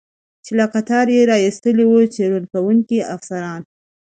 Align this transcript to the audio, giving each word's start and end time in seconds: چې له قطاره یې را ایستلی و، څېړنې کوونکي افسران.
چې 0.45 0.51
له 0.59 0.65
قطاره 0.73 1.11
یې 1.17 1.23
را 1.29 1.37
ایستلی 1.45 1.85
و، 1.87 1.93
څېړنې 2.13 2.47
کوونکي 2.53 2.99
افسران. 3.15 3.61